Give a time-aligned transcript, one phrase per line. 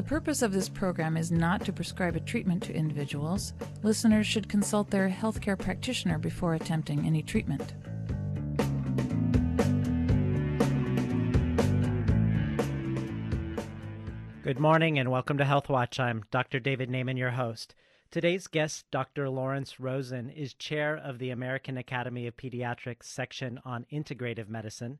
[0.00, 3.52] The purpose of this program is not to prescribe a treatment to individuals.
[3.82, 7.74] Listeners should consult their healthcare practitioner before attempting any treatment.
[14.42, 16.00] Good morning and welcome to Health Watch.
[16.00, 16.60] I'm Dr.
[16.60, 17.74] David Naimon, your host.
[18.10, 19.28] Today's guest, Dr.
[19.28, 24.98] Lawrence Rosen, is chair of the American Academy of Pediatrics section on integrative medicine,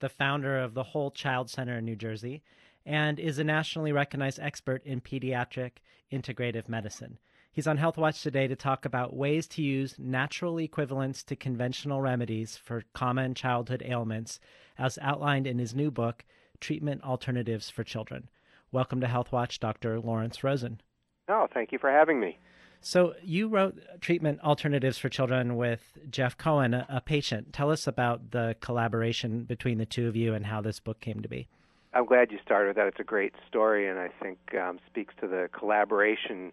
[0.00, 2.42] the founder of the Whole Child Center in New Jersey,
[2.84, 5.72] and is a nationally recognized expert in pediatric
[6.12, 7.18] integrative medicine.
[7.52, 12.00] He's on Health Watch today to talk about ways to use natural equivalents to conventional
[12.00, 14.38] remedies for common childhood ailments,
[14.78, 16.24] as outlined in his new book,
[16.60, 18.28] Treatment Alternatives for Children.
[18.70, 19.98] Welcome to Health Watch, Dr.
[19.98, 20.80] Lawrence Rosen.
[21.28, 22.38] Oh, thank you for having me.
[22.80, 27.52] So, you wrote Treatment Alternatives for Children with Jeff Cohen, a, a, patient.
[27.52, 31.20] Tell us about the collaboration between the two of you and how this book came
[31.20, 31.48] to be.
[31.92, 32.86] I'm glad you started with that.
[32.86, 36.52] It's a great story, and I think um, speaks to the collaboration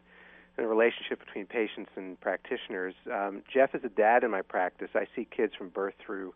[0.57, 2.95] and the relationship between patients and practitioners.
[3.11, 4.89] Um, Jeff is a dad in my practice.
[4.95, 6.33] I see kids from birth through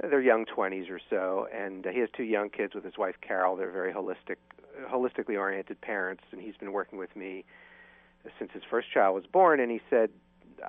[0.00, 3.14] their young 20s or so, and uh, he has two young kids with his wife
[3.20, 3.54] Carol.
[3.54, 4.36] They're very holistic,
[4.90, 7.44] holistically oriented parents, and he's been working with me
[8.40, 9.60] since his first child was born.
[9.60, 10.10] And he said,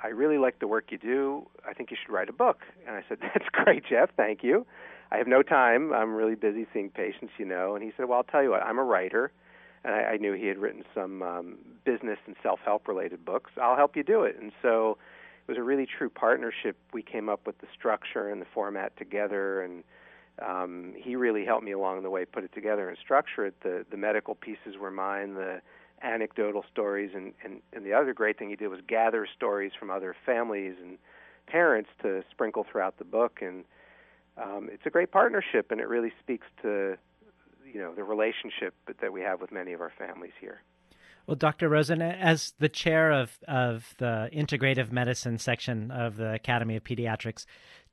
[0.02, 1.48] "I really like the work you do.
[1.68, 4.12] I think you should write a book." And I said, "That's great, Jeff.
[4.16, 4.66] Thank you.
[5.12, 5.94] I have no time.
[5.94, 8.64] I'm really busy seeing patients, you know." And he said, "Well, I'll tell you what.
[8.64, 9.32] I'm a writer."
[9.84, 13.52] And I, I knew he had written some um, business and self-help related books.
[13.62, 14.36] I'll help you do it.
[14.42, 14.98] And so
[15.48, 16.76] it was a really true partnership.
[16.92, 19.84] We came up with the structure and the format together, and
[20.46, 23.56] um, he really helped me along the way put it together and structure it.
[23.62, 25.62] The the medical pieces were mine, the
[26.02, 29.90] anecdotal stories, and, and and the other great thing he did was gather stories from
[29.90, 30.98] other families and
[31.48, 33.40] parents to sprinkle throughout the book.
[33.42, 33.64] And
[34.42, 36.98] um, it's a great partnership, and it really speaks to
[37.66, 40.62] you know the relationship that we have with many of our families here.
[41.28, 41.68] Well, Dr.
[41.68, 47.46] Rosen, as the chair of, of the integrative medicine section of the Academy of Pediatrics,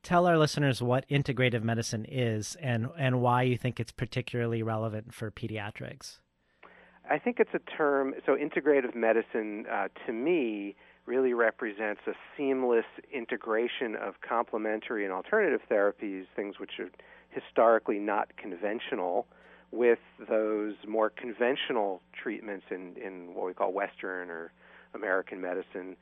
[0.03, 5.13] tell our listeners what integrative medicine is and, and why you think it's particularly relevant
[5.13, 6.19] for pediatrics.
[7.09, 12.85] I think it's a term, so integrative medicine uh, to me really represents a seamless
[13.13, 16.89] integration of complementary and alternative therapies, things which are
[17.29, 19.27] historically not conventional
[19.71, 19.99] with
[20.29, 24.51] those more conventional treatments in, in what we call Western or
[24.93, 25.95] American medicine.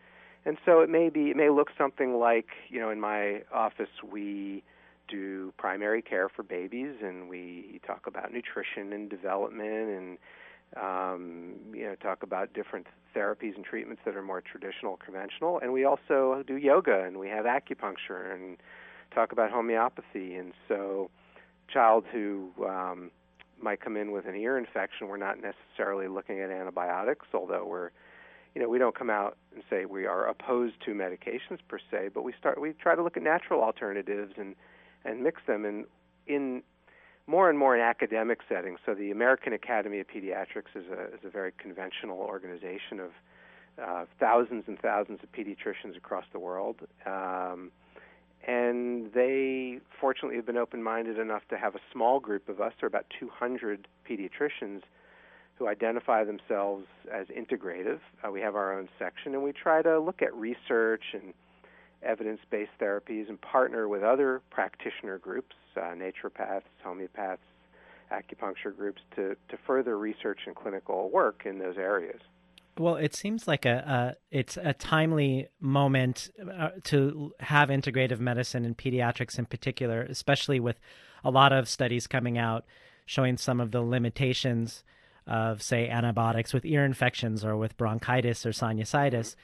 [0.46, 3.90] And so it may be it may look something like, you know, in my office
[4.10, 4.64] we
[5.08, 10.18] do primary care for babies and we talk about nutrition and development and
[10.82, 15.60] um, you know talk about different therapies and treatments that are more traditional conventional.
[15.60, 18.58] And we also do yoga and we have acupuncture and
[19.14, 20.36] talk about homeopathy.
[20.36, 21.10] And so
[21.72, 23.12] child who um,
[23.62, 27.92] might come in with an ear infection, we're not necessarily looking at antibiotics, although we're
[28.56, 32.10] you know, we don't come out and say we are opposed to medications per se,
[32.14, 34.56] but we start we try to look at natural alternatives and
[35.06, 35.66] and mix them.
[35.66, 35.86] And
[36.28, 36.62] in
[37.28, 38.80] more and more in academic settings.
[38.86, 43.12] So the American Academy of Pediatrics is a is a very conventional organization of
[43.82, 46.78] uh, thousands and thousands of pediatricians across the world.
[47.06, 47.72] Um,
[48.46, 52.88] and they fortunately have been open-minded enough to have a small group of us, there
[52.88, 54.82] are about 200 pediatricians
[55.56, 58.00] who identify themselves as integrative.
[58.24, 61.34] Uh, we have our own section, and we try to look at research and
[62.04, 67.38] evidence-based therapies and partner with other practitioner groups, uh, naturopaths, homeopaths,
[68.12, 72.20] acupuncture groups to, to further research and clinical work in those areas.
[72.78, 78.66] Well, it seems like a, a it's a timely moment uh, to have integrative medicine
[78.66, 80.80] in pediatrics in particular, especially with
[81.24, 82.66] a lot of studies coming out
[83.06, 84.84] showing some of the limitations
[85.28, 89.36] of, say, antibiotics with ear infections or with bronchitis or sinusitis.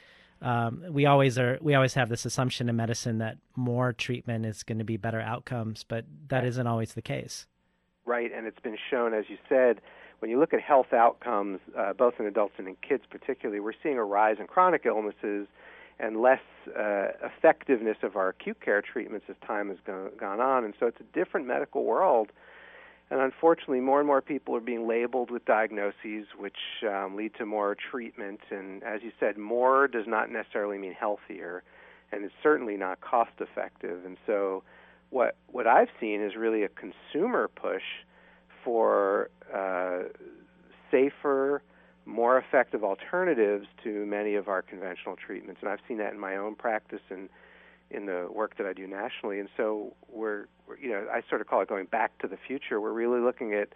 [0.42, 1.58] Um, we always are.
[1.62, 5.20] We always have this assumption in medicine that more treatment is going to be better
[5.20, 7.46] outcomes, but that isn't always the case.
[8.06, 9.82] Right, and it's been shown, as you said,
[10.20, 13.74] when you look at health outcomes, uh, both in adults and in kids particularly, we're
[13.84, 15.48] seeing a rise in chronic illnesses
[16.00, 16.42] and less
[16.78, 20.64] uh, effectiveness of our acute care treatments as time has go- gone on.
[20.64, 22.32] And so it's a different medical world.
[23.12, 26.58] And unfortunately, more and more people are being labeled with diagnoses which
[26.88, 28.40] um, lead to more treatment.
[28.52, 31.64] And as you said, more does not necessarily mean healthier,
[32.12, 34.06] and it's certainly not cost effective.
[34.06, 34.64] And so,
[35.10, 37.82] what what I've seen is really a consumer push
[38.64, 40.04] for uh,
[40.92, 41.64] safer,
[42.06, 45.62] more effective alternatives to many of our conventional treatments.
[45.62, 47.30] And I've seen that in my own practice and
[47.92, 49.40] in the work that I do nationally.
[49.40, 52.38] And so we're, we're you know, I sort of call it going back to the
[52.38, 52.80] future.
[52.80, 53.70] We're really looking at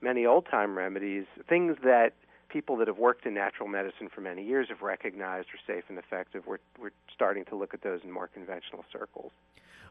[0.00, 2.12] many old time remedies, things that
[2.54, 5.98] people that have worked in natural medicine for many years have recognized are safe and
[5.98, 6.44] effective.
[6.46, 9.32] We're we're starting to look at those in more conventional circles.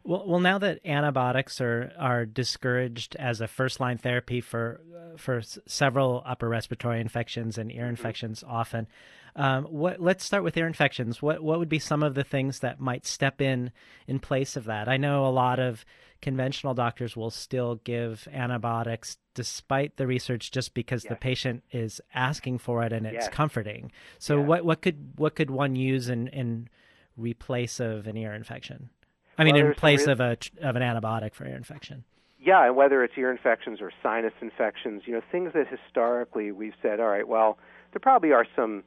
[0.06, 5.18] Well, well, now that antibiotics are are discouraged as a first line therapy for uh,
[5.18, 7.90] for several upper respiratory infections and ear mm-hmm.
[7.90, 8.88] infections, often.
[9.36, 10.00] Um, what?
[10.00, 11.22] Let's start with ear infections.
[11.22, 13.72] What what would be some of the things that might step in
[14.08, 14.88] in place of that?
[14.88, 15.84] I know a lot of
[16.24, 21.10] conventional doctors will still give antibiotics despite the research just because yes.
[21.10, 23.30] the patient is asking for it and it's yes.
[23.30, 23.92] comforting.
[24.20, 24.46] So yeah.
[24.46, 26.70] what what could what could one use in in
[27.18, 28.90] replace of an ear infection?
[29.38, 32.06] I mean, well, in place of a of an antibiotic for ear infection.
[32.40, 36.74] Yeah, and whether it's ear infections or sinus infections, you know, things that historically we've
[36.82, 37.58] said, all right, well,
[37.92, 38.84] there probably are some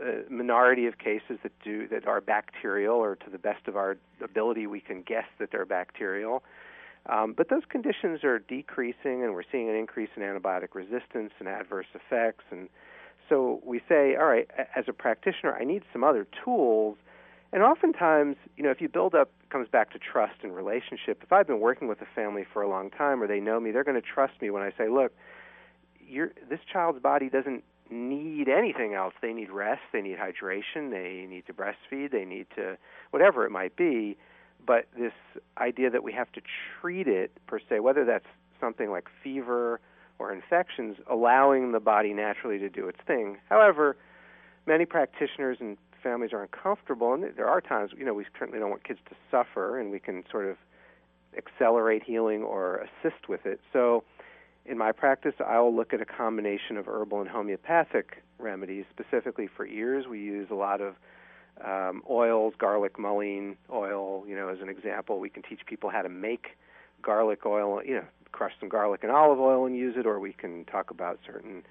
[0.00, 3.98] uh, minority of cases that do that are bacterial, or to the best of our
[4.22, 6.42] ability, we can guess that they're bacterial.
[7.06, 11.48] Um, but those conditions are decreasing, and we're seeing an increase in antibiotic resistance and
[11.48, 12.44] adverse effects.
[12.50, 12.68] And
[13.28, 16.96] so we say, all right, as a practitioner, I need some other tools
[17.52, 21.22] and oftentimes, you know, if you build up, comes back to trust and relationship.
[21.22, 23.72] If I've been working with a family for a long time, or they know me,
[23.72, 25.12] they're going to trust me when I say, "Look,
[26.48, 29.14] this child's body doesn't need anything else.
[29.20, 32.78] They need rest, they need hydration, they need to breastfeed, they need to
[33.10, 34.16] whatever it might be."
[34.70, 35.12] But this
[35.58, 36.40] idea that we have to
[36.80, 38.28] treat it per se, whether that's
[38.60, 39.80] something like fever
[40.20, 43.38] or infections, allowing the body naturally to do its thing.
[43.48, 43.96] However,
[44.66, 48.70] many practitioners and families are uncomfortable, and there are times, you know, we certainly don't
[48.70, 50.56] want kids to suffer, and we can sort of
[51.36, 53.58] accelerate healing or assist with it.
[53.72, 54.04] So,
[54.64, 58.84] in my practice, I'll look at a combination of herbal and homeopathic remedies.
[58.88, 60.94] Specifically for ears, we use a lot of
[61.64, 64.24] um, oils, garlic mullein oil.
[64.26, 66.56] You know, as an example, we can teach people how to make
[67.02, 67.82] garlic oil.
[67.84, 70.90] You know, crush some garlic and olive oil and use it, or we can talk
[70.90, 71.62] about certain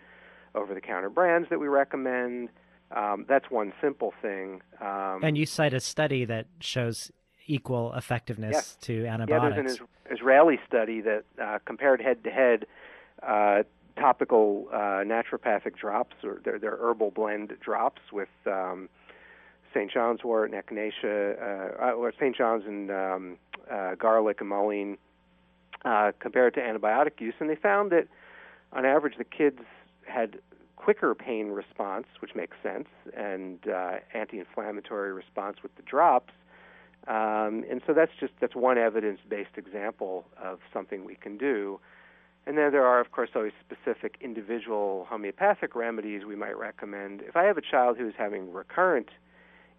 [0.56, 2.50] over-the-counter brands that we recommend.
[2.92, 4.62] Um, that's one simple thing.
[4.82, 7.12] Um, and you cite a study that shows
[7.46, 9.56] equal effectiveness to antibiotics.
[9.56, 12.66] Yeah, there's an Israeli study that uh, compared head to head
[13.22, 13.64] uh,
[13.96, 18.90] topical uh, naturopathic drops or their, their herbal blend drops with um,
[19.74, 19.92] St.
[19.92, 22.36] John's wort and echinacea, uh, or St.
[22.36, 23.38] John's and um,
[23.72, 24.98] uh, garlic and mullein
[25.86, 28.08] uh, compared to antibiotic use, and they found that
[28.74, 29.60] on average the kids
[30.06, 30.40] had
[30.76, 36.34] quicker pain response, which makes sense, and uh, anti-inflammatory response with the drops.
[37.08, 41.80] Um, and so that's just that's one evidence-based example of something we can do.
[42.46, 47.22] And then there are, of course, always specific individual homeopathic remedies we might recommend.
[47.22, 49.10] If I have a child who's having recurrent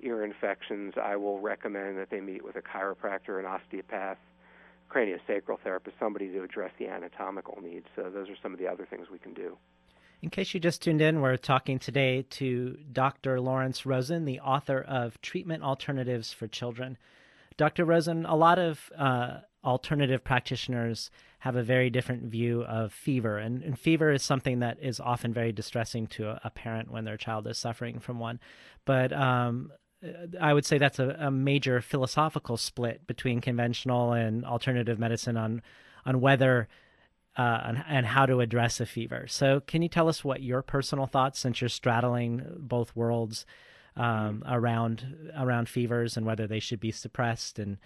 [0.02, 4.18] ear infections, I will recommend that they meet with a chiropractor, an osteopath,
[4.90, 7.86] craniosacral therapist, somebody to address the anatomical needs.
[7.96, 9.56] So those are some of the other things we can do.
[10.22, 13.40] In case you just tuned in, we're talking today to Dr.
[13.40, 16.98] Lawrence Rosen, the author of Treatment Alternatives for Children.
[17.56, 17.86] Dr.
[17.86, 21.10] Rosen, a lot of uh, alternative practitioners
[21.40, 25.32] have a very different view of fever, and, and, fever is something that is often
[25.32, 28.38] very distressing to a, a parent when their child is suffering from one.
[28.84, 29.72] But um,
[30.40, 35.62] I would say that's a, a major philosophical split between conventional and alternative medicine on
[36.06, 36.68] on whether
[37.36, 39.26] uh, and, and, how to address a fever.
[39.28, 43.46] So, can you tell us what your personal thoughts, since you're straddling both worlds,
[43.96, 44.52] um, mm-hmm.
[44.52, 47.78] around around fevers and whether they should be suppressed and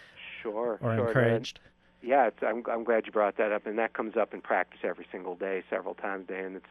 [0.42, 1.60] sure or sure, encouraged?
[2.04, 5.06] yeah, I'm I'm glad you brought that up, and that comes up in practice every
[5.10, 6.66] single day, several times a day, and it's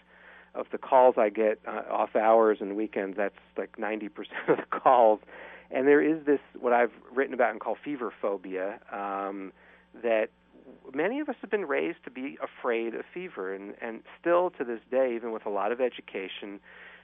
[0.55, 3.17] of the calls I get uh, off hours and weekends.
[3.17, 4.09] That's like 90%
[4.47, 5.19] of the calls,
[5.71, 8.79] and there is this what I've written about and call fever phobia.
[8.91, 9.51] Um,
[10.03, 10.29] that
[10.93, 14.63] many of us have been raised to be afraid of fever, and, and still to
[14.63, 16.59] this day, even with a lot of education,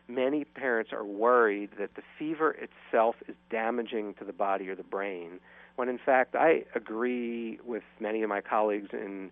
[0.07, 4.83] many parents are worried that the fever itself is damaging to the body or the
[4.83, 5.39] brain.
[5.75, 9.31] When in fact, I agree with many of my colleagues in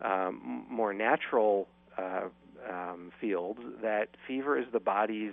[0.00, 2.28] um, more natural uh,
[2.70, 5.32] um, fields that fever is the body's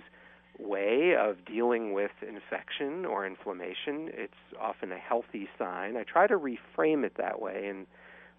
[0.58, 4.10] way of dealing with infection or inflammation.
[4.12, 5.96] It's often a healthy sign.
[5.96, 7.86] I try to reframe it that way and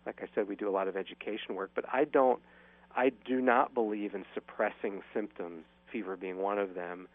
[0.08, 2.40] like I said, we do a lot of education work, but I don't,
[2.96, 7.08] I do not believe in suppressing symptoms, fever being one of them.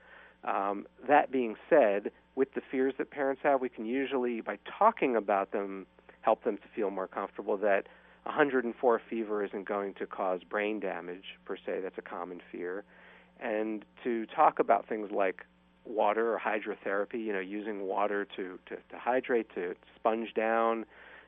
[0.45, 5.17] Um, that being said, with the fears that parents have, we can usually, by talking
[5.17, 5.87] about them,
[6.21, 7.87] help them to feel more comfortable that
[8.25, 11.81] 104 fever isn't going to cause brain damage per se.
[11.83, 12.85] That's a common fear.
[13.41, 15.45] And to talk about things like
[15.85, 20.85] water or hydrotherapy, you know, using water to, to, to hydrate, to sponge down,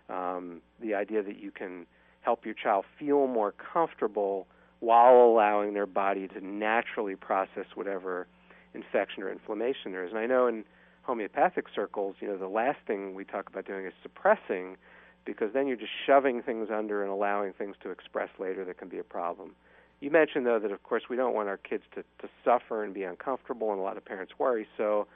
[0.09, 1.87] um, the idea that you can
[2.21, 4.47] help your child feel more comfortable
[4.81, 8.27] while allowing their body to naturally process whatever
[8.75, 10.11] infection or inflammation there is.
[10.11, 10.65] And I know in
[11.03, 14.77] homeopathic circles, you know, the last thing we talk about doing is suppressing
[15.25, 18.89] because then you're just shoving things under and allowing things to express later that can
[18.89, 19.53] be a problem.
[20.01, 22.93] You mentioned though that of course we don't want our kids to, to suffer and
[22.93, 24.67] be uncomfortable and a lot of parents worry.
[24.77, 25.07] So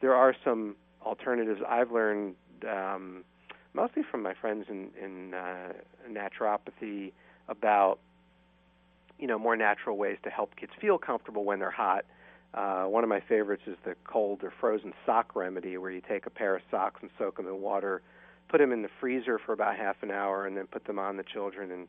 [0.00, 2.34] there are some alternatives I've learned
[2.68, 3.24] um,
[3.74, 5.72] mostly from my friends in, in uh,
[6.10, 7.12] naturopathy
[7.48, 7.98] about
[9.18, 12.04] you know more natural ways to help kids feel comfortable when they're hot.
[12.54, 16.24] Uh, one of my favorites is the cold or frozen sock remedy, where you take
[16.26, 18.00] a pair of socks and soak them in water,
[18.48, 21.16] put them in the freezer for about half an hour, and then put them on
[21.16, 21.70] the children.
[21.70, 21.88] And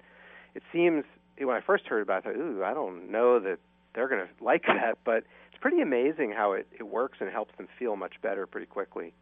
[0.56, 1.04] it seems
[1.38, 3.60] when I first heard about it, I thought, ooh, I don't know that
[3.94, 7.56] they're going to like that, but it's pretty amazing how it, it works and helps
[7.58, 9.14] them feel much better pretty quickly.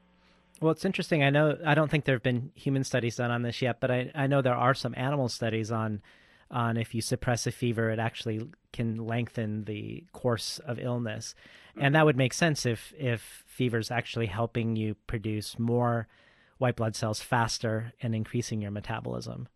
[0.60, 1.24] Well, it's interesting.
[1.24, 3.92] I know I don't think there have been human studies done on this yet, but
[3.92, 6.02] I, I know there are some animal studies on
[6.50, 11.36] on if you suppress a fever, it actually can lengthen the course of illness,
[11.76, 11.94] and mm-hmm.
[11.94, 16.08] that would make sense if if fever is actually helping you produce more
[16.58, 19.48] white blood cells faster and increasing your metabolism.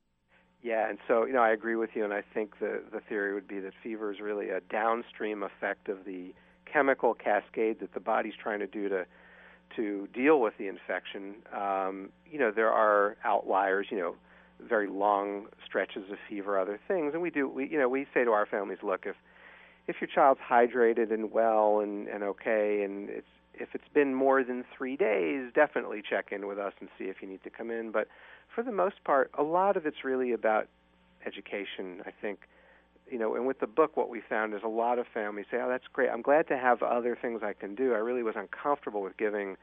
[0.62, 3.34] Yeah, and so you know I agree with you, and I think the the theory
[3.34, 6.34] would be that fever is really a downstream effect of the
[6.72, 9.06] chemical cascade that the body's trying to do to
[9.76, 11.36] to deal with the infection.
[11.54, 13.88] Um, you know, there are outliers.
[13.90, 14.16] You know,
[14.60, 17.50] very long stretches of fever, other things, and we do.
[17.50, 19.16] We you know we say to our families, look, if
[19.88, 23.28] if your child's hydrated and well and and okay, and it's
[23.62, 27.22] if it's been more than three days, definitely check in with us and see if
[27.22, 27.92] you need to come in.
[27.92, 28.08] But
[28.54, 30.68] for the most part, a lot of it's really about
[31.26, 32.02] education.
[32.06, 32.48] I think
[33.10, 35.58] you know, and with the book, what we found is a lot of families say,
[35.62, 36.10] "Oh, that's great.
[36.10, 37.94] I'm glad to have other things I can do.
[37.94, 39.58] I really was uncomfortable with giving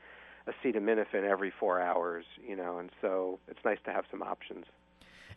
[0.46, 4.66] acetaminophen every four hours, you know, and so it's nice to have some options."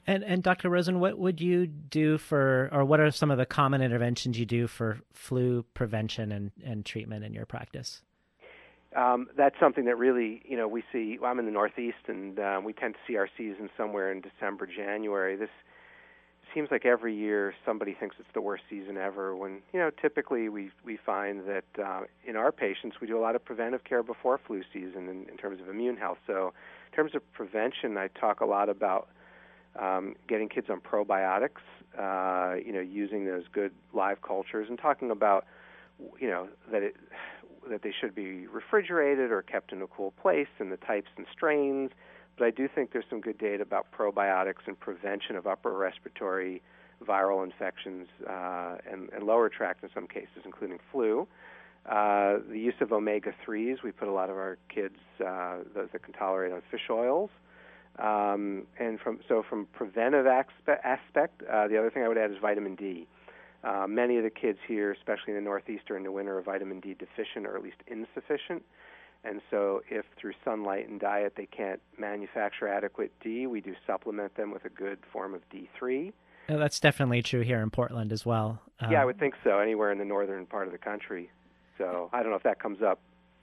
[0.08, 0.70] And and Dr.
[0.70, 4.46] Rosen, what would you do for, or what are some of the common interventions you
[4.46, 8.02] do for flu prevention and, and treatment in your practice?
[8.96, 11.18] Um, that's something that really, you know, we see.
[11.22, 14.22] Well, I'm in the Northeast, and uh, we tend to see our season somewhere in
[14.22, 15.38] December, January.
[15.38, 15.50] This
[16.54, 20.50] seems like every year somebody thinks it's the worst season ever when you know typically
[20.50, 24.04] we we find that uh, in our patients we do a lot of preventive care
[24.04, 26.54] before flu season in, in terms of immune health so
[26.92, 29.08] in terms of prevention I talk a lot about
[29.80, 31.62] um, getting kids on probiotics
[31.98, 35.46] uh, you know using those good live cultures and talking about
[36.20, 36.96] you know that it
[37.70, 41.26] that they should be refrigerated or kept in a cool place and the types and
[41.32, 41.92] strains
[42.38, 46.62] but I do think there's some good data about probiotics and prevention of upper respiratory
[47.06, 51.28] viral infections uh, and, and, lower tract in some cases, including flu.
[51.88, 55.92] Uh, the use of omega 3s, we put a lot of our kids uh, that,
[55.92, 57.30] that, can tolerate on fish oils.
[57.98, 62.32] Um, and from so from preventive aspe- aspect, uh, the other thing I would add
[62.32, 63.08] is vitamin D.
[63.64, 66.80] Uh, many of the kids here, especially in the Northeast during the winter, are vitamin
[66.80, 68.64] D deficient or at least insufficient.
[69.24, 74.36] And so, if through sunlight and diet they can't manufacture adequate D, we do supplement
[74.36, 76.12] them with a good form of D3.
[76.50, 78.60] Oh, that's definitely true here in Portland as well.
[78.80, 79.60] Um, yeah, I would think so.
[79.60, 81.30] Anywhere in the northern part of the country.
[81.78, 83.00] So I don't know if that comes up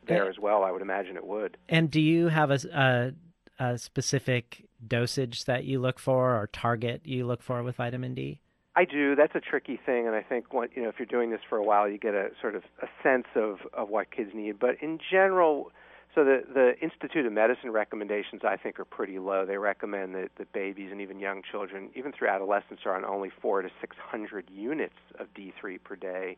[0.07, 0.65] there as well.
[0.65, 1.57] I would imagine it would.
[1.69, 3.15] And do you have a,
[3.59, 8.15] a, a specific dosage that you look for or target you look for with vitamin
[8.15, 8.41] D?
[8.79, 9.17] I do.
[9.17, 11.59] That's a tricky thing, and I think what, you know if you're doing this for
[11.59, 14.61] a while, you get a sort of a sense of of what kids need.
[14.61, 15.73] But in general,
[16.15, 19.45] so the the Institute of Medicine recommendations I think are pretty low.
[19.45, 23.33] They recommend that, that babies and even young children, even through adolescence, are on only
[23.43, 26.37] four to six hundred units of D3 per day.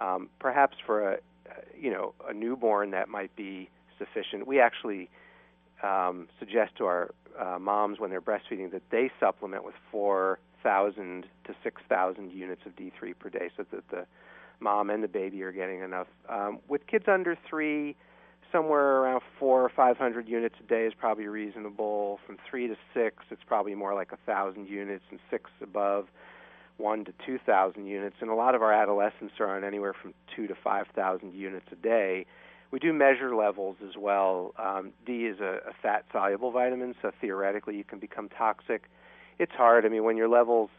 [0.00, 1.18] Um, perhaps for a
[1.80, 4.48] you know a newborn that might be sufficient.
[4.48, 5.08] We actually
[5.84, 11.26] um, suggest to our uh, moms when they're breastfeeding that they supplement with four 6,000
[11.44, 14.04] to 6,000 units of D3 per day so that the
[14.58, 16.08] mom and the baby are getting enough.
[16.28, 17.94] Um, with kids under three,
[18.50, 22.18] somewhere around four or 500 units a day is probably reasonable.
[22.26, 26.06] From three to six, it's probably more like a 1,000 units, and six above,
[26.78, 28.16] one to 2,000 units.
[28.20, 31.76] And a lot of our adolescents are on anywhere from two to 5,000 units a
[31.76, 32.26] day.
[32.72, 34.52] We do measure levels as well.
[34.58, 38.90] Um, D is a, a fat soluble vitamin, so theoretically you can become toxic
[39.38, 39.84] it's hard.
[39.84, 40.70] I mean, when your levels,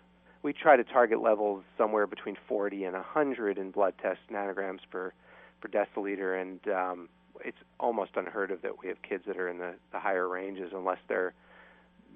[0.44, 5.14] we try to target levels somewhere between 40 and 100 in blood test nanograms per
[5.60, 7.10] per deciliter, and um,
[7.44, 10.72] it's almost unheard of that we have kids that are in the, the higher ranges
[10.74, 11.34] unless they're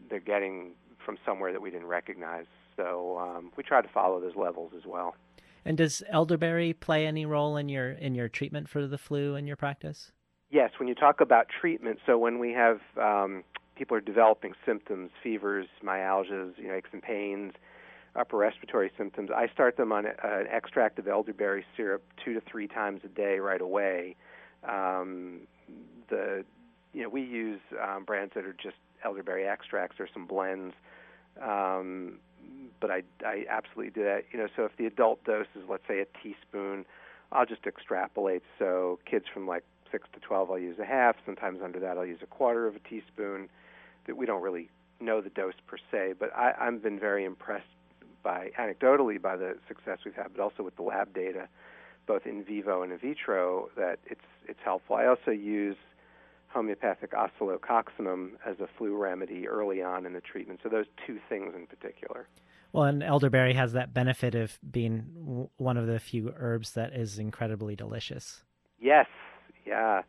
[0.09, 0.71] they're getting
[1.03, 2.45] from somewhere that we didn't recognize.
[2.75, 5.15] So um, we try to follow those levels as well.
[5.65, 9.47] And does elderberry play any role in your in your treatment for the flu in
[9.47, 10.11] your practice?
[10.49, 13.43] Yes, when you talk about treatment, so when we have um,
[13.81, 17.53] people are developing symptoms, fevers, myalgias, you know, aches and pains.
[18.15, 22.67] upper respiratory symptoms, I start them on an extract of elderberry syrup two to three
[22.67, 24.15] times a day right away.
[24.67, 25.41] Um,
[26.09, 26.43] the
[26.93, 30.73] you know we use um, brands that are just elderberry extracts or some blends,
[31.41, 32.19] um,
[32.79, 34.25] but I I absolutely do that.
[34.31, 36.85] You know, so if the adult dose is let's say a teaspoon,
[37.31, 38.43] I'll just extrapolate.
[38.59, 41.15] So kids from like six to twelve, I'll use a half.
[41.25, 43.49] Sometimes under that, I'll use a quarter of a teaspoon.
[44.07, 47.65] That we don't really know the dose per se, but I, I've been very impressed
[48.23, 51.47] by anecdotally by the success we've had, but also with the lab data,
[52.07, 54.95] both in vivo and in vitro, that it's it's helpful.
[54.95, 55.77] I also use
[56.47, 60.59] homeopathic oscillococcinum as a flu remedy early on in the treatment.
[60.61, 62.27] So those two things in particular.
[62.73, 67.19] Well, and elderberry has that benefit of being one of the few herbs that is
[67.19, 68.43] incredibly delicious.
[68.79, 69.07] Yes,
[69.65, 70.01] yeah.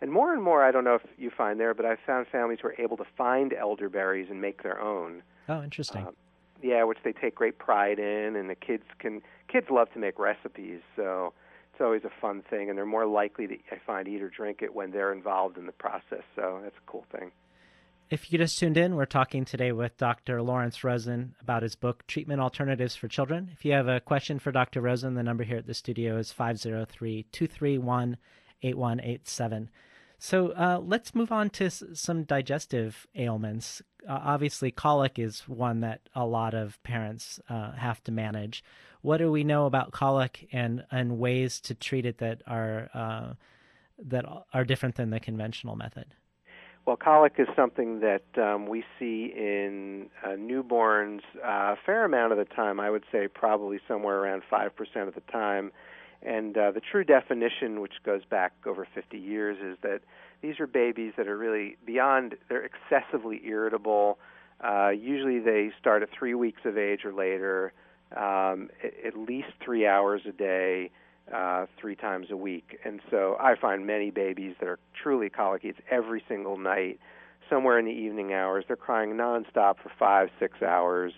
[0.00, 2.60] And more and more, I don't know if you find there, but I've found families
[2.62, 5.22] who are able to find elderberries and make their own.
[5.48, 6.06] Oh, interesting.
[6.06, 6.12] Uh,
[6.62, 10.18] yeah, which they take great pride in, and the kids can kids love to make
[10.18, 11.32] recipes, so
[11.72, 14.60] it's always a fun thing, and they're more likely to I find eat or drink
[14.62, 16.22] it when they're involved in the process.
[16.36, 17.32] So that's a cool thing.
[18.10, 20.42] If you just tuned in, we're talking today with Dr.
[20.42, 23.50] Lawrence Rosen about his book, Treatment Alternatives for Children.
[23.52, 24.80] If you have a question for Dr.
[24.80, 28.16] Rosen, the number here at the studio is 503 231
[28.62, 29.70] 8187.
[30.22, 33.80] So uh, let's move on to s- some digestive ailments.
[34.06, 38.62] Uh, obviously, colic is one that a lot of parents uh, have to manage.
[39.00, 43.32] What do we know about colic and, and ways to treat it that are uh,
[43.98, 46.14] that are different than the conventional method?
[46.84, 52.32] Well, colic is something that um, we see in uh, newborns uh, a fair amount
[52.32, 52.78] of the time.
[52.78, 55.72] I would say probably somewhere around five percent of the time
[56.22, 60.02] and uh, the true definition, which goes back over 50 years, is that
[60.42, 64.18] these are babies that are really beyond, they're excessively irritable.
[64.62, 67.72] Uh, usually they start at three weeks of age or later,
[68.14, 68.68] um,
[69.04, 70.90] at, least three hours a day,
[71.34, 72.78] uh, three times a week.
[72.84, 75.68] And so I find many babies that are truly colicky.
[75.68, 77.00] It's every single night,
[77.48, 78.64] somewhere in the evening hours.
[78.66, 81.12] They're crying nonstop for five, six hours,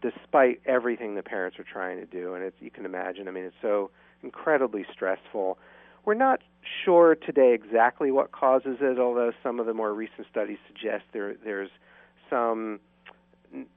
[0.00, 2.34] despite everything the parents are trying to do.
[2.34, 3.90] And it's, you can imagine, I mean, it's so
[4.24, 5.58] incredibly stressful.
[6.04, 6.40] We're not
[6.84, 11.34] sure today exactly what causes it, although some of the more recent studies suggest there
[11.44, 11.70] there's
[12.28, 12.80] some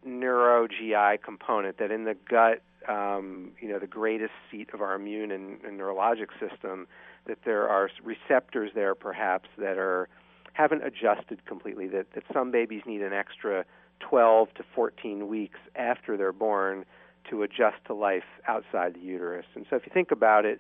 [0.04, 4.96] neuro GI component that in the gut, um, you know, the greatest seat of our
[4.96, 6.88] immune and, and neurologic system,
[7.28, 10.10] that there are receptors there perhaps that are
[10.54, 11.88] haven't adjusted completely.
[11.88, 13.66] That that some babies need an extra
[14.00, 16.86] 12 to 14 weeks after they're born
[17.30, 19.46] to adjust to life outside the uterus.
[19.56, 20.60] And so if you think about it,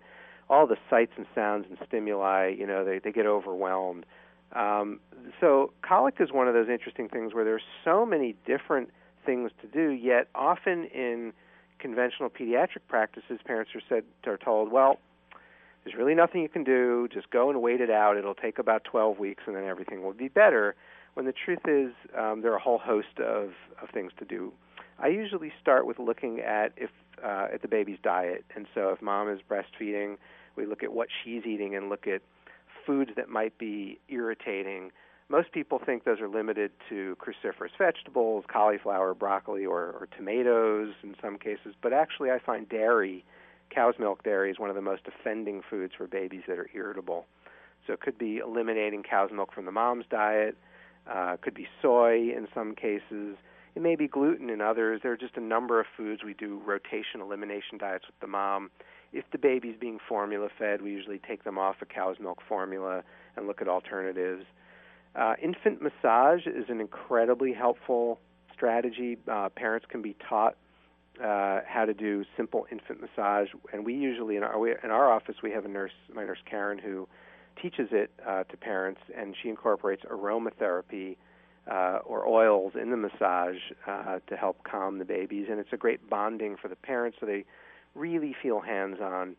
[0.49, 4.06] all the sights and sounds and stimuli, you know, they, they get overwhelmed.
[4.53, 4.99] Um,
[5.41, 8.89] so colic is one of those interesting things where there's so many different
[9.25, 11.34] things to do, yet often in
[11.80, 14.99] conventional pediatric practices, parents are said are told, well,
[15.84, 17.08] there's really nothing you can do.
[17.13, 18.17] Just go and wait it out.
[18.17, 20.75] It'll take about 12 weeks, and then everything will be better.
[21.13, 23.51] When the truth is, um, there are a whole host of,
[23.82, 24.51] of things to do.
[24.99, 26.89] I usually start with looking at if
[27.23, 30.17] uh, at the baby's diet, and so if mom is breastfeeding,
[30.55, 32.21] we look at what she's eating and look at
[32.86, 34.91] foods that might be irritating.
[35.29, 41.15] Most people think those are limited to cruciferous vegetables, cauliflower, broccoli, or, or tomatoes in
[41.21, 43.25] some cases, but actually I find dairy,
[43.69, 47.25] cow's milk dairy, is one of the most offending foods for babies that are irritable.
[47.86, 50.55] So it could be eliminating cow's milk from the mom's diet,
[51.12, 53.38] uh, could be soy in some cases
[53.77, 55.01] it may be gluten in others.
[55.03, 56.23] There are just a number of foods.
[56.23, 58.71] We do rotation elimination diets with the mom.
[59.13, 63.03] If the baby's being formula fed, we usually take them off a cow's milk formula
[63.35, 64.45] and look at alternatives.
[65.15, 68.19] Uh, infant massage is an incredibly helpful
[68.51, 69.15] strategy.
[69.31, 70.57] Uh, parents can be taught
[71.23, 75.11] uh, how to do simple infant massage, and we usually in our we, in our
[75.11, 77.07] office we have a nurse, my nurse Karen, who
[77.61, 81.15] teaches it uh, to parents, and she incorporates aromatherapy
[81.69, 85.77] uh, or oils in the massage uh, to help calm the babies, and it's a
[85.77, 87.45] great bonding for the parents, so they
[87.95, 89.36] really feel hands-on.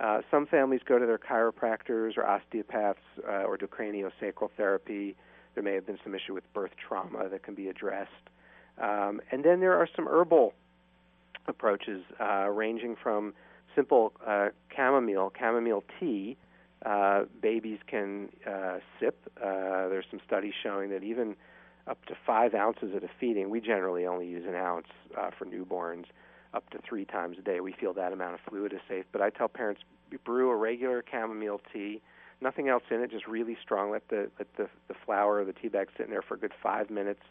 [0.00, 5.16] Uh, some families go to their chiropractors or osteopaths uh, or do craniosacral therapy.
[5.54, 8.10] There may have been some issue with birth trauma that can be addressed.
[8.80, 10.54] Um, and then there are some herbal
[11.48, 13.34] approaches, uh, ranging from
[13.74, 16.36] simple uh, chamomile, chamomile tea.
[16.86, 19.16] Uh, babies can uh, sip.
[19.36, 21.34] Uh, there's some studies showing that even
[21.88, 23.50] up to five ounces at a feeding.
[23.50, 26.04] We generally only use an ounce uh, for newborns,
[26.54, 27.60] up to three times a day.
[27.60, 29.04] We feel that amount of fluid is safe.
[29.12, 29.82] But I tell parents
[30.24, 32.00] brew a regular chamomile tea,
[32.40, 33.90] nothing else in it, just really strong.
[33.90, 36.38] Let the let the, the flower or the tea bag sit in there for a
[36.38, 37.22] good five minutes,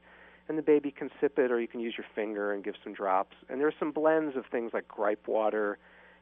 [0.48, 2.94] and the baby can sip it, or you can use your finger and give some
[2.94, 3.36] drops.
[3.50, 5.78] And there are some blends of things like gripe water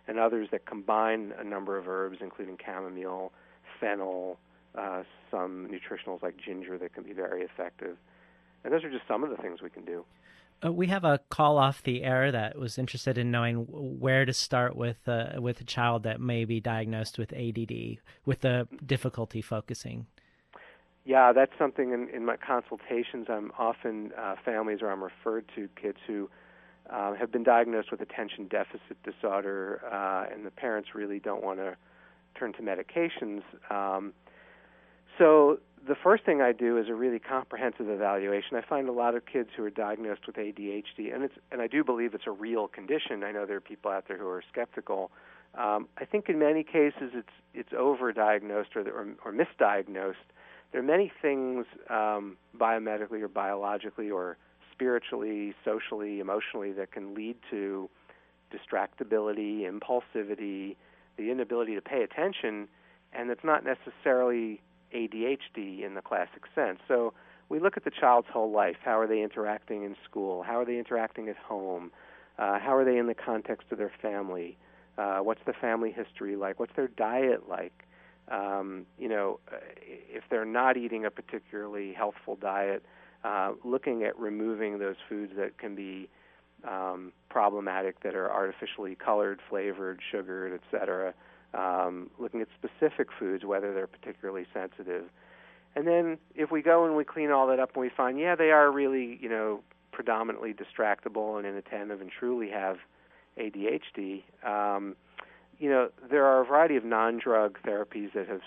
[0.08, 3.32] and others that combine a number of herbs, including chamomile,
[3.80, 4.38] fennel,
[4.78, 7.98] uh, some nutritionals like ginger that can be very effective.
[8.66, 10.04] And those are just some of the things we can do.
[10.66, 14.34] Uh, we have a call off the air that was interested in knowing where to
[14.34, 19.42] start with uh, with a child that may be diagnosed with ADD, with the difficulty
[19.42, 20.08] focusing.
[21.04, 23.28] Yeah, that's something in, in my consultations.
[23.30, 26.30] I'm often uh, families, or I'm referred to kids who
[26.90, 31.60] uh, have been diagnosed with attention deficit disorder, uh, and the parents really don't want
[31.60, 31.78] to
[32.40, 33.44] turn to medications.
[33.70, 34.14] Um,
[35.20, 38.58] so the first thing I do is a really comprehensive evaluation.
[38.58, 41.68] I find a lot of kids who are diagnosed with ADHD, and it's and I
[41.68, 43.24] do believe it's a real condition.
[43.24, 45.12] I know there are people out there who are skeptical.
[45.56, 50.16] Um, I think in many cases it's it's overdiagnosed or, or, or misdiagnosed.
[50.72, 54.38] There are many things um, biomedically or biologically or
[54.72, 57.90] spiritually, socially, emotionally that can lead to
[58.52, 60.76] distractibility, impulsivity,
[61.18, 62.68] the inability to pay attention,
[63.14, 64.62] and it's not necessarily
[64.96, 66.80] ADHD in the classic sense.
[66.88, 67.14] So
[67.50, 68.78] we look at the child's whole life.
[68.84, 70.44] How are they interacting in school?
[70.44, 71.92] How are they interacting at home?
[72.40, 74.58] Uh, how are they in the context of their family?
[74.98, 76.60] Uh, what's the family history like?
[76.60, 77.74] What's their diet like?
[78.30, 82.84] Um, you know, uh, if they're not eating a particularly healthful diet,
[83.24, 86.10] uh, looking at removing those foods that can be
[86.68, 91.14] um, problematic, that are artificially colored, flavored, sugared, et cetera
[91.54, 95.06] um, looking at specific foods, whether they're particularly sensitive.
[95.76, 98.36] And then if we go and we clean all that up and we find, yeah,
[98.36, 102.78] they are really, you know, predominantly distractible and inattentive and truly have
[103.38, 104.96] ADHD, um,
[105.60, 108.42] you know, there are a variety of non-drug therapies that have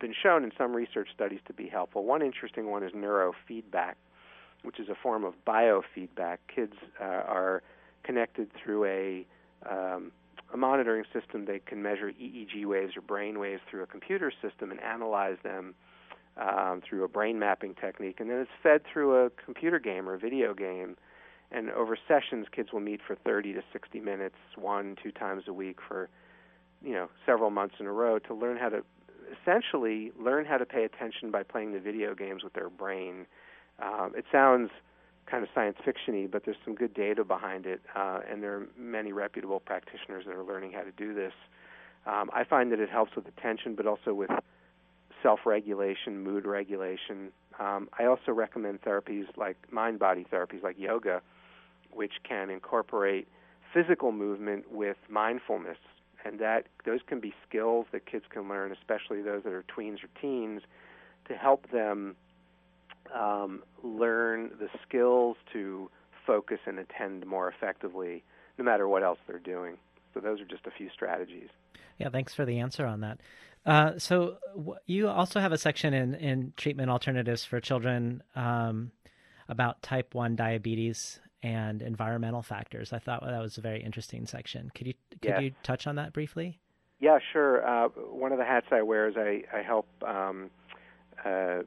[0.00, 2.04] been shown in some research studies to be helpful.
[2.04, 3.94] One interesting one is neurofeedback,
[4.62, 6.38] which is a form of biofeedback.
[6.54, 7.62] Kids uh, are
[8.02, 9.26] connected through a
[9.68, 10.12] um,
[10.52, 14.70] a monitoring system they can measure EEG waves or brain waves through a computer system
[14.70, 15.74] and analyze them
[16.36, 20.14] um, through a brain mapping technique, and then it's fed through a computer game or
[20.14, 20.96] a video game.
[21.50, 25.52] And over sessions, kids will meet for 30 to 60 minutes, one, two times a
[25.52, 26.08] week for,
[26.82, 28.84] you know, several months in a row to learn how to
[29.40, 33.26] essentially learn how to pay attention by playing the video games with their brain.
[33.80, 34.70] Um, it sounds
[35.30, 38.66] kind of science fictiony, but there's some good data behind it, uh, and there are
[38.78, 41.32] many reputable practitioners that are learning how to do this.
[42.06, 44.30] Um, I find that it helps with attention, but also with
[45.22, 47.32] self-regulation, mood regulation.
[47.58, 51.20] Um, I also recommend therapies like mind-body therapies, like yoga,
[51.90, 53.26] which can incorporate
[53.74, 55.78] physical movement with mindfulness,
[56.24, 60.04] and that those can be skills that kids can learn, especially those that are tweens
[60.04, 60.62] or teens,
[61.26, 62.14] to help them
[63.14, 65.90] um, learn the skills to
[66.26, 68.24] focus and attend more effectively,
[68.58, 69.76] no matter what else they're doing.
[70.14, 71.48] So those are just a few strategies.
[71.98, 73.20] Yeah, thanks for the answer on that.
[73.64, 78.92] Uh, so w- you also have a section in, in treatment alternatives for children um,
[79.48, 82.92] about type 1 diabetes and environmental factors.
[82.92, 84.70] I thought that was a very interesting section.
[84.74, 85.42] Could you could yes.
[85.42, 86.60] you touch on that briefly?
[87.00, 87.66] Yeah, sure.
[87.66, 90.50] Uh, one of the hats I wear is I, I help um,
[91.24, 91.58] uh,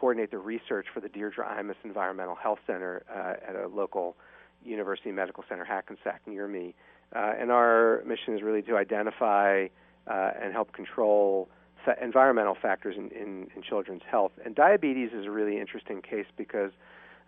[0.00, 4.16] coordinate the research for the Deirdre Imus Environmental Health Center uh, at a local
[4.64, 6.74] University Medical Center, Hackensack, near me.
[7.14, 9.66] Uh, and our mission is really to identify
[10.06, 11.48] uh, and help control
[11.84, 14.32] fa- environmental factors in, in, in, children's health.
[14.44, 16.70] And diabetes is a really interesting case because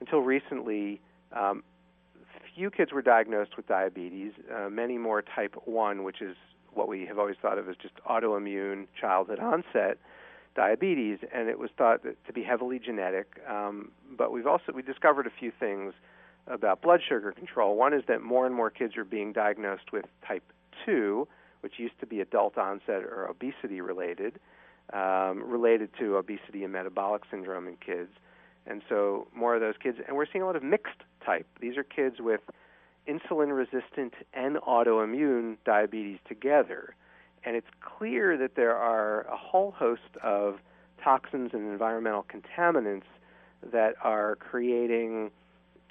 [0.01, 1.01] until recently,
[1.33, 1.63] um,
[2.55, 6.37] few kids were diagnosed with diabetes, uh, many more type 1, which is
[6.73, 9.99] what we have always thought of as just autoimmune childhood onset
[10.55, 13.41] diabetes, and it was thought to be heavily genetic.
[13.49, 15.95] Um, but we've also we discovered a few things
[16.47, 17.77] about blood sugar control.
[17.77, 20.43] One is that more and more kids are being diagnosed with type
[20.87, 21.27] 2,
[21.61, 24.39] which used to be adult onset or obesity related,
[24.93, 28.11] um, related to obesity and metabolic syndrome in kids.
[28.67, 31.47] And so more of those kids, and we're seeing a lot of mixed type.
[31.61, 32.41] These are kids with
[33.09, 36.95] insulin resistant and autoimmune diabetes together
[37.45, 40.57] and it's clear that there are a whole host of
[41.03, 43.05] toxins and environmental contaminants
[43.73, 45.31] that are creating,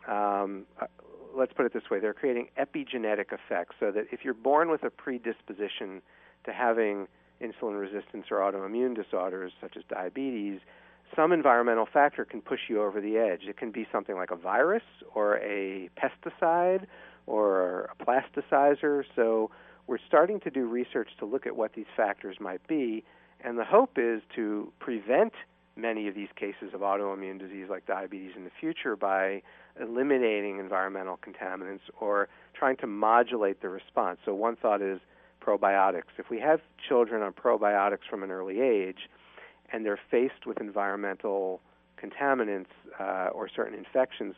[0.08, 0.88] um, uh,
[1.36, 4.84] let's put it this way, they're creating epigenetic effects so that if you're born with
[4.84, 6.02] a predisposition
[6.46, 7.08] to having
[7.42, 10.60] insulin resistance or autoimmune disorders such as diabetes,
[11.16, 13.42] some environmental factor can push you over the edge.
[13.48, 14.84] It can be something like a virus
[15.14, 16.86] or a pesticide
[17.28, 19.04] or a plasticizer.
[19.16, 19.52] So
[19.92, 23.04] we're starting to do research to look at what these factors might be,
[23.42, 25.34] and the hope is to prevent
[25.76, 29.42] many of these cases of autoimmune disease like diabetes in the future by
[29.82, 34.18] eliminating environmental contaminants or trying to modulate the response.
[34.24, 35.02] So, one thought is
[35.46, 36.14] probiotics.
[36.18, 39.10] If we have children on probiotics from an early age
[39.74, 41.60] and they're faced with environmental
[42.02, 44.36] contaminants uh, or certain infections,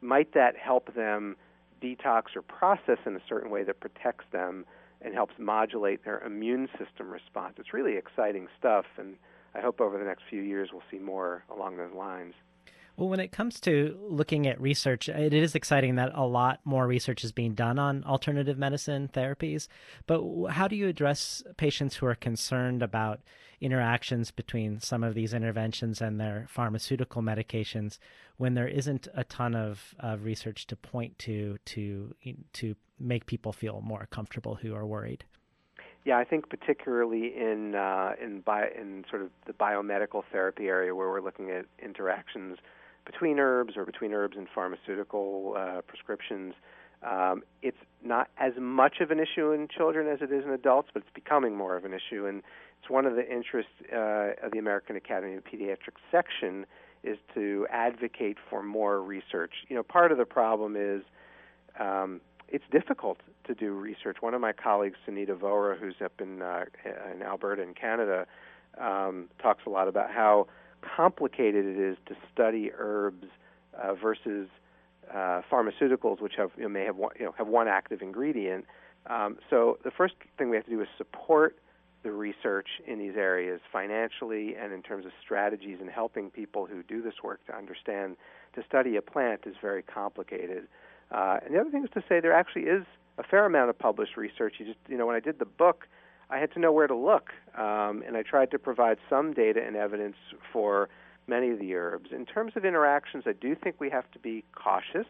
[0.00, 1.36] might that help them
[1.82, 4.64] detox or process in a certain way that protects them
[5.00, 7.54] and helps modulate their immune system response?
[7.58, 9.16] It's really exciting stuff, and
[9.54, 12.34] I hope over the next few years we'll see more along those lines.
[12.98, 16.84] Well, when it comes to looking at research, it is exciting that a lot more
[16.84, 19.68] research is being done on alternative medicine therapies.
[20.08, 23.20] But how do you address patients who are concerned about
[23.60, 27.98] interactions between some of these interventions and their pharmaceutical medications
[28.36, 32.14] when there isn't a ton of, of research to point to to
[32.52, 35.24] to make people feel more comfortable who are worried?
[36.04, 38.42] Yeah, I think particularly in uh, in
[38.80, 42.58] in sort of the biomedical therapy area where we're looking at interactions
[43.04, 46.54] between herbs or between herbs and pharmaceutical uh, prescriptions.
[47.02, 50.88] Um, it's not as much of an issue in children as it is in adults,
[50.92, 52.26] but it's becoming more of an issue.
[52.26, 52.42] And
[52.80, 56.66] it's one of the interests uh, of the American Academy of Pediatrics section
[57.04, 59.52] is to advocate for more research.
[59.68, 61.02] You know, part of the problem is
[61.78, 64.18] um, it's difficult to do research.
[64.20, 66.64] One of my colleagues, Sunita Vohra, who's up in uh,
[67.14, 68.26] in Alberta in Canada,
[68.78, 70.46] um, talks a lot about how
[70.96, 73.26] complicated it is to study herbs
[73.80, 74.48] uh, versus
[75.12, 78.64] uh, pharmaceuticals, which have you know, may have one, you know have one active ingredient.
[79.06, 81.58] Um, so the first thing we have to do is support
[82.02, 86.82] the research in these areas financially and in terms of strategies and helping people who
[86.82, 88.16] do this work to understand
[88.54, 90.68] to study a plant is very complicated.
[91.10, 92.84] Uh, and the other thing is to say there actually is
[93.18, 94.54] a fair amount of published research.
[94.58, 95.86] You just you know when I did the book,
[96.30, 99.60] I had to know where to look, um, and I tried to provide some data
[99.64, 100.16] and evidence
[100.52, 100.88] for
[101.26, 102.10] many of the herbs.
[102.12, 105.06] In terms of interactions, I do think we have to be cautious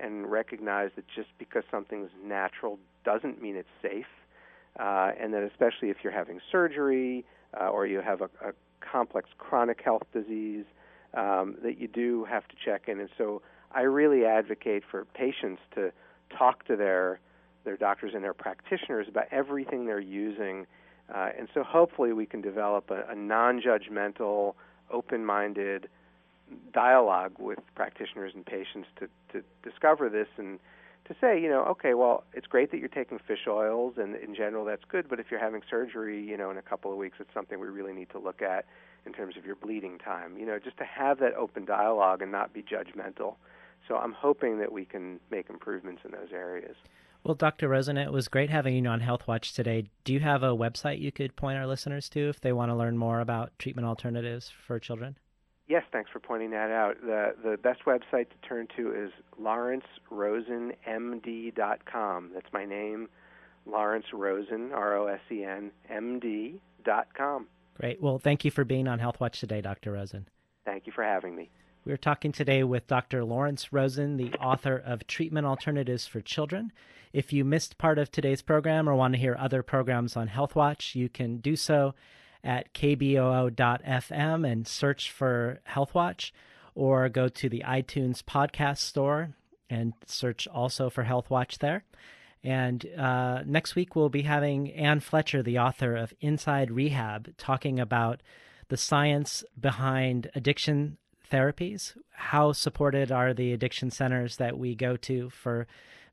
[0.00, 4.06] and recognize that just because something's natural doesn't mean it's safe,
[4.78, 7.24] uh, and that especially if you're having surgery
[7.60, 10.64] uh, or you have a, a complex chronic health disease,
[11.14, 13.00] um, that you do have to check in.
[13.00, 15.92] And so I really advocate for patients to
[16.36, 17.20] talk to their
[17.64, 20.66] their doctors and their practitioners about everything they're using.
[21.14, 24.54] Uh, and so hopefully we can develop a, a non judgmental,
[24.90, 25.88] open minded
[26.72, 30.58] dialogue with practitioners and patients to, to discover this and
[31.06, 34.34] to say, you know, okay, well, it's great that you're taking fish oils, and in
[34.34, 37.16] general that's good, but if you're having surgery, you know, in a couple of weeks,
[37.18, 38.66] it's something we really need to look at
[39.06, 40.36] in terms of your bleeding time.
[40.36, 43.36] You know, just to have that open dialogue and not be judgmental.
[43.86, 46.76] So I'm hoping that we can make improvements in those areas.
[47.24, 47.68] Well, Dr.
[47.68, 49.86] Rosen, it was great having you on Health Watch today.
[50.04, 52.76] Do you have a website you could point our listeners to if they want to
[52.76, 55.16] learn more about treatment alternatives for children?
[55.68, 56.98] Yes, thanks for pointing that out.
[57.02, 62.30] The the best website to turn to is lawrencerosenmd.com.
[62.32, 63.08] That's my name,
[63.66, 67.48] Lawrence Rosen, R O S E N M D dot com.
[67.78, 68.00] Great.
[68.00, 69.92] Well, thank you for being on Health Watch today, Dr.
[69.92, 70.26] Rosen.
[70.64, 71.50] Thank you for having me.
[71.88, 73.24] We're talking today with Dr.
[73.24, 76.70] Lawrence Rosen, the author of Treatment Alternatives for Children.
[77.14, 80.54] If you missed part of today's program or want to hear other programs on Health
[80.54, 81.94] Watch, you can do so
[82.44, 86.34] at kboo.fm and search for Health Watch,
[86.74, 89.30] or go to the iTunes podcast store
[89.70, 91.84] and search also for Health Watch there.
[92.44, 97.80] And uh, next week, we'll be having Anne Fletcher, the author of Inside Rehab, talking
[97.80, 98.22] about
[98.68, 100.98] the science behind addiction
[101.30, 101.96] therapies.
[102.10, 105.66] How supported are the addiction centers that we go to for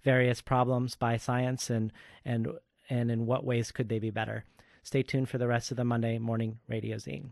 [0.03, 1.91] various problems by science, and
[2.23, 2.47] and
[2.89, 4.45] and in what ways could they be better?
[4.83, 7.31] Stay tuned for the rest of the Monday morning radio zine.